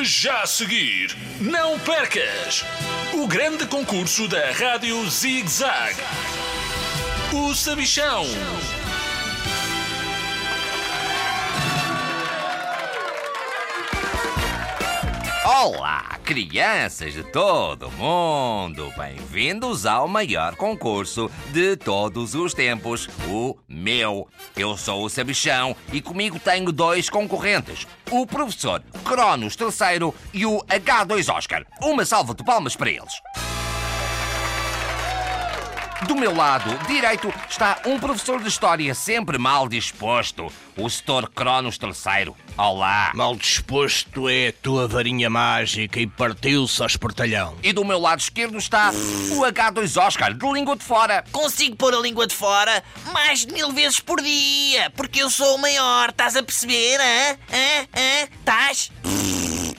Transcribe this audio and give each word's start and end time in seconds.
Já 0.00 0.42
a 0.42 0.46
seguir, 0.46 1.16
não 1.40 1.76
percas 1.80 2.64
o 3.14 3.26
grande 3.26 3.66
concurso 3.66 4.28
da 4.28 4.52
Rádio 4.52 5.08
Zig 5.10 5.48
Zag. 5.48 5.96
O 7.32 7.52
Sabichão. 7.52 8.24
Olá, 15.44 16.07
crianças 16.28 17.14
de 17.14 17.22
todo 17.22 17.90
mundo! 17.92 18.92
Bem-vindos 18.98 19.86
ao 19.86 20.06
maior 20.06 20.56
concurso 20.56 21.30
de 21.54 21.74
todos 21.74 22.34
os 22.34 22.52
tempos, 22.52 23.08
o 23.26 23.56
meu. 23.66 24.28
Eu 24.54 24.76
sou 24.76 25.04
o 25.04 25.08
Sabichão 25.08 25.74
e 25.90 26.02
comigo 26.02 26.38
tenho 26.38 26.70
dois 26.70 27.08
concorrentes, 27.08 27.86
o 28.10 28.26
professor 28.26 28.82
Cronos 29.02 29.56
III 29.58 30.12
e 30.34 30.44
o 30.44 30.62
H2 30.64 31.34
Oscar. 31.34 31.64
Uma 31.80 32.04
salva 32.04 32.34
de 32.34 32.44
palmas 32.44 32.76
para 32.76 32.90
eles. 32.90 33.22
Do 36.08 36.16
meu 36.16 36.34
lado 36.34 36.70
direito 36.86 37.30
está 37.50 37.82
um 37.84 38.00
professor 38.00 38.40
de 38.40 38.48
história 38.48 38.94
sempre 38.94 39.36
mal 39.36 39.68
disposto, 39.68 40.50
o 40.74 40.88
Sr. 40.88 41.28
Cronos 41.34 41.78
III. 41.78 42.32
Olá! 42.56 43.12
Mal 43.14 43.36
disposto 43.36 44.26
é 44.26 44.48
a 44.48 44.52
tua 44.54 44.88
varinha 44.88 45.28
mágica 45.28 46.00
e 46.00 46.06
partiu-se 46.06 46.80
ao 46.80 46.86
espertalhão. 46.86 47.58
E 47.62 47.74
do 47.74 47.84
meu 47.84 47.98
lado 47.98 48.20
esquerdo 48.20 48.56
está 48.56 48.90
o 48.90 49.42
H2 49.42 50.02
Oscar, 50.02 50.32
de 50.32 50.50
língua 50.50 50.76
de 50.76 50.82
fora. 50.82 51.22
Consigo 51.30 51.76
pôr 51.76 51.94
a 51.94 52.00
língua 52.00 52.26
de 52.26 52.34
fora 52.34 52.82
mais 53.12 53.44
de 53.44 53.52
mil 53.52 53.70
vezes 53.72 54.00
por 54.00 54.22
dia, 54.22 54.88
porque 54.96 55.22
eu 55.22 55.28
sou 55.28 55.56
o 55.56 55.58
maior, 55.58 56.08
estás 56.08 56.34
a 56.36 56.42
perceber? 56.42 56.98
Hã? 56.98 57.36
Hã? 57.52 57.88
Hã? 57.94 58.28
Estás? 58.40 58.90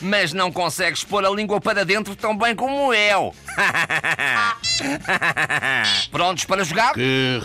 Mas 0.00 0.32
não 0.32 0.52
consegues 0.52 1.04
pôr 1.04 1.24
a 1.24 1.30
língua 1.30 1.60
para 1.60 1.84
dentro 1.84 2.14
tão 2.14 2.36
bem 2.36 2.54
como 2.54 2.92
eu. 2.92 3.34
Prontos 6.10 6.44
para 6.44 6.64
jogar? 6.64 6.92
Que 6.94 7.40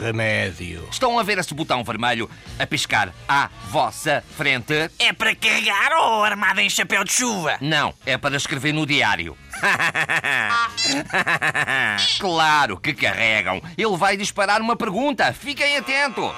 remédio. 0.00 0.88
Estão 0.90 1.18
a 1.18 1.22
ver 1.22 1.38
esse 1.38 1.54
botão 1.54 1.84
vermelho 1.84 2.28
a 2.58 2.66
piscar 2.66 3.12
à 3.28 3.48
vossa 3.68 4.24
frente? 4.36 4.90
É 4.98 5.12
para 5.12 5.34
carregar 5.34 5.92
ou 6.00 6.24
armada 6.24 6.62
em 6.62 6.68
chapéu 6.68 7.04
de 7.04 7.12
chuva? 7.12 7.56
Não, 7.60 7.94
é 8.04 8.18
para 8.18 8.36
escrever 8.36 8.72
no 8.72 8.84
diário. 8.84 9.36
claro 12.18 12.76
que 12.78 12.92
carregam. 12.94 13.62
Ele 13.78 13.96
vai 13.96 14.16
disparar 14.16 14.60
uma 14.60 14.74
pergunta. 14.76 15.32
Fiquem 15.32 15.76
atentos. 15.76 16.32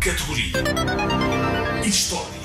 Categoria 0.00 0.52
História. 1.84 2.37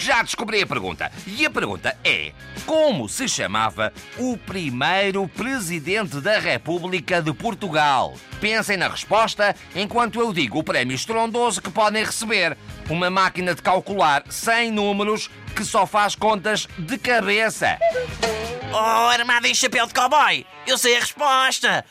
Já 0.00 0.22
descobri 0.22 0.62
a 0.62 0.66
pergunta. 0.66 1.12
E 1.26 1.44
a 1.44 1.50
pergunta 1.50 1.94
é: 2.02 2.32
como 2.64 3.06
se 3.06 3.28
chamava 3.28 3.92
o 4.16 4.34
primeiro 4.38 5.28
presidente 5.28 6.22
da 6.22 6.38
República 6.38 7.20
de 7.20 7.34
Portugal? 7.34 8.14
Pensem 8.40 8.78
na 8.78 8.88
resposta 8.88 9.54
enquanto 9.76 10.18
eu 10.18 10.32
digo 10.32 10.58
o 10.58 10.64
prémio 10.64 10.94
estrondoso 10.94 11.60
que 11.60 11.70
podem 11.70 12.02
receber. 12.02 12.56
Uma 12.88 13.10
máquina 13.10 13.54
de 13.54 13.60
calcular 13.60 14.24
sem 14.30 14.70
números 14.70 15.30
que 15.54 15.66
só 15.66 15.86
faz 15.86 16.14
contas 16.14 16.66
de 16.78 16.96
cabeça. 16.96 17.78
Oh, 18.72 19.08
armada 19.08 19.48
em 19.48 19.54
chapéu 19.54 19.86
de 19.86 19.92
cowboy! 19.92 20.46
Eu 20.66 20.78
sei 20.78 20.96
a 20.96 21.00
resposta! 21.00 21.84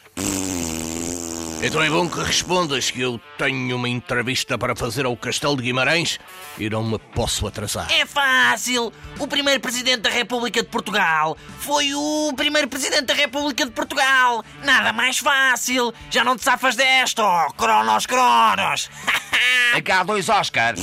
Então 1.61 1.83
é 1.83 1.89
bom 1.89 2.07
que 2.07 2.23
respondas 2.23 2.89
que 2.89 3.01
eu 3.01 3.19
tenho 3.37 3.75
uma 3.75 3.89
entrevista 3.89 4.57
para 4.57 4.73
fazer 4.73 5.05
ao 5.05 5.15
Castelo 5.17 5.57
de 5.57 5.63
Guimarães 5.63 6.17
e 6.57 6.69
não 6.69 6.81
me 6.81 6.97
posso 6.97 7.45
atrasar. 7.45 7.91
É 7.91 8.05
fácil! 8.05 8.93
O 9.19 9.27
primeiro 9.27 9.59
presidente 9.59 9.99
da 9.99 10.09
República 10.09 10.63
de 10.63 10.69
Portugal 10.69 11.37
foi 11.59 11.93
o 11.93 12.31
primeiro 12.33 12.69
presidente 12.69 13.03
da 13.07 13.13
República 13.13 13.65
de 13.65 13.71
Portugal! 13.71 14.43
Nada 14.63 14.93
mais 14.93 15.17
fácil! 15.17 15.93
Já 16.09 16.23
não 16.23 16.37
te 16.37 16.45
safas 16.45 16.77
desta, 16.77 17.23
oh, 17.23 17.53
Cronos 17.53 18.05
Cronos! 18.05 18.89
H2 19.75 20.33
Oscar, 20.33 20.75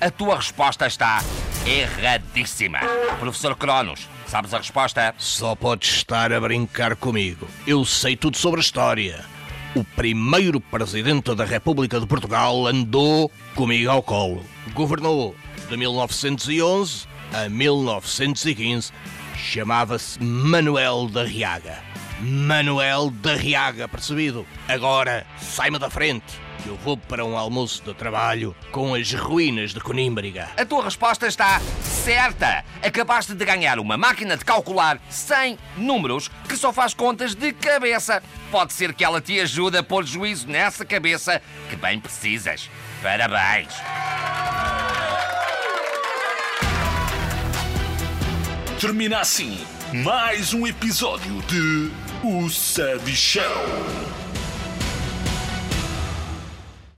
a 0.00 0.10
tua 0.10 0.36
resposta 0.36 0.86
está 0.86 1.22
erradíssima. 1.66 2.78
Professor 3.20 3.54
Cronos, 3.54 4.08
sabes 4.26 4.54
a 4.54 4.58
resposta? 4.58 5.14
Só 5.18 5.54
podes 5.54 5.90
estar 5.90 6.32
a 6.32 6.40
brincar 6.40 6.96
comigo. 6.96 7.46
Eu 7.66 7.84
sei 7.84 8.16
tudo 8.16 8.38
sobre 8.38 8.60
a 8.60 8.62
história. 8.62 9.35
O 9.76 9.84
primeiro 9.84 10.58
presidente 10.58 11.34
da 11.34 11.44
República 11.44 12.00
de 12.00 12.06
Portugal 12.06 12.66
andou 12.66 13.30
comigo 13.54 13.90
ao 13.90 14.02
colo. 14.02 14.42
Governou 14.72 15.36
de 15.68 15.76
1911 15.76 17.06
a 17.30 17.46
1915. 17.46 18.90
Chamava-se 19.36 20.18
Manuel 20.24 21.08
da 21.08 21.24
Riaga. 21.24 21.95
Manuel 22.20 23.10
da 23.10 23.34
Riaga, 23.34 23.86
percebido? 23.86 24.46
Agora, 24.66 25.26
sai-me 25.38 25.78
da 25.78 25.90
frente, 25.90 26.40
que 26.62 26.68
eu 26.68 26.76
vou 26.76 26.96
para 26.96 27.24
um 27.24 27.36
almoço 27.36 27.82
de 27.84 27.92
trabalho 27.92 28.56
com 28.72 28.94
as 28.94 29.12
ruínas 29.12 29.74
de 29.74 29.80
Conímbriga. 29.80 30.48
A 30.56 30.64
tua 30.64 30.84
resposta 30.84 31.26
está 31.26 31.60
certa. 31.82 32.64
Acabaste 32.82 33.34
de 33.34 33.44
ganhar 33.44 33.78
uma 33.78 33.98
máquina 33.98 34.36
de 34.36 34.44
calcular 34.44 34.98
sem 35.10 35.58
números 35.76 36.30
que 36.48 36.56
só 36.56 36.72
faz 36.72 36.94
contas 36.94 37.34
de 37.34 37.52
cabeça. 37.52 38.22
Pode 38.50 38.72
ser 38.72 38.94
que 38.94 39.04
ela 39.04 39.20
te 39.20 39.38
ajude 39.38 39.76
a 39.76 39.82
pôr 39.82 40.04
juízo 40.04 40.48
nessa 40.48 40.84
cabeça 40.84 41.42
que 41.68 41.76
bem 41.76 42.00
precisas. 42.00 42.70
Parabéns! 43.02 43.74
Termina 48.80 49.20
assim 49.20 49.58
mais 50.04 50.52
um 50.52 50.66
episódio 50.66 51.40
de 51.42 51.90
O 52.22 52.50
Sabichão. 52.50 54.25